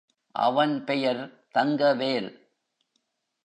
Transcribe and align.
அவன் 0.35 0.83
பெயர் 0.83 1.21
தங்கவேல். 1.51 2.31